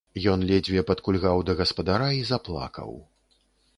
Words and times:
Ён 0.31 0.45
ледзьве 0.51 0.83
падкульгаў 0.87 1.43
да 1.49 1.53
гаспадара 1.61 2.09
і 2.21 2.27
заплакаў. 2.31 2.91